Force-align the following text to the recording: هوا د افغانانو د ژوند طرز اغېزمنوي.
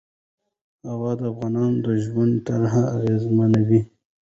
هوا 0.89 1.11
د 1.19 1.21
افغانانو 1.31 1.77
د 1.85 1.87
ژوند 2.05 2.33
طرز 2.47 2.75
اغېزمنوي. 2.95 3.81